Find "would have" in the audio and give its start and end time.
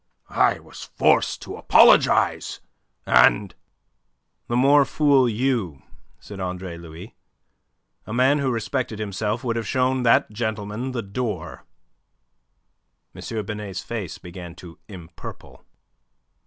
9.43-9.67